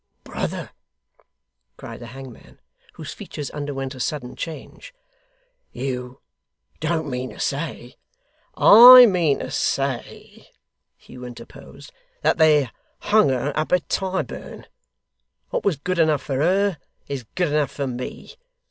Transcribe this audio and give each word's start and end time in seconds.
'Brother,' 0.23 0.71
cried 1.77 1.99
the 1.99 2.07
hangman, 2.07 2.59
whose 2.93 3.13
features 3.13 3.51
underwent 3.51 3.93
a 3.93 3.99
sudden 3.99 4.35
change, 4.35 4.95
'you 5.71 6.19
don't 6.79 7.07
mean 7.07 7.29
to 7.29 7.39
say' 7.39 7.97
'I 8.57 9.05
mean 9.05 9.37
to 9.37 9.51
say,' 9.51 10.47
Hugh 10.97 11.23
interposed, 11.23 11.91
'that 12.23 12.39
they 12.39 12.71
hung 13.01 13.29
her 13.29 13.53
up 13.55 13.71
at 13.71 13.87
Tyburn. 13.89 14.65
What 15.51 15.63
was 15.63 15.75
good 15.77 15.99
enough 15.99 16.23
for 16.23 16.37
her, 16.37 16.79
is 17.07 17.25
good 17.35 17.49
enough 17.49 17.69
for 17.69 17.85
me. 17.85 18.33